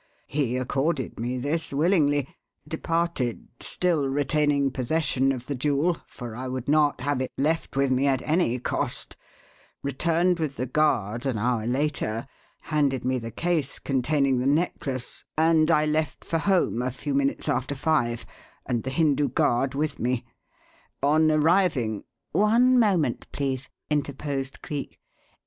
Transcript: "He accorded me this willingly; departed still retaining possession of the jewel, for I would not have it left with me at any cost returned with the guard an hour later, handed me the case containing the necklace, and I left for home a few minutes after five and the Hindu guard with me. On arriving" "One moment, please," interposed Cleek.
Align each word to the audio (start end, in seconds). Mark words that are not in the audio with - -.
"He 0.25 0.57
accorded 0.57 1.19
me 1.19 1.37
this 1.37 1.71
willingly; 1.71 2.27
departed 2.67 3.49
still 3.59 4.07
retaining 4.07 4.71
possession 4.71 5.31
of 5.31 5.45
the 5.45 5.53
jewel, 5.53 5.97
for 6.07 6.35
I 6.35 6.47
would 6.47 6.67
not 6.67 7.01
have 7.01 7.21
it 7.21 7.31
left 7.37 7.77
with 7.77 7.91
me 7.91 8.07
at 8.07 8.23
any 8.23 8.57
cost 8.57 9.15
returned 9.83 10.39
with 10.39 10.55
the 10.55 10.65
guard 10.65 11.27
an 11.27 11.37
hour 11.37 11.67
later, 11.67 12.25
handed 12.61 13.05
me 13.05 13.19
the 13.19 13.29
case 13.29 13.77
containing 13.77 14.39
the 14.39 14.47
necklace, 14.47 15.23
and 15.37 15.69
I 15.69 15.85
left 15.85 16.25
for 16.25 16.39
home 16.39 16.81
a 16.81 16.89
few 16.89 17.13
minutes 17.13 17.47
after 17.47 17.75
five 17.75 18.25
and 18.65 18.81
the 18.81 18.89
Hindu 18.89 19.29
guard 19.29 19.75
with 19.75 19.99
me. 19.99 20.25
On 21.03 21.29
arriving" 21.29 22.05
"One 22.47 22.79
moment, 22.79 23.27
please," 23.31 23.69
interposed 23.87 24.63
Cleek. 24.63 24.99